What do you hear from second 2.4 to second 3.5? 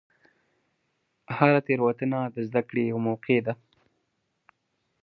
زدهکړې یوه موقع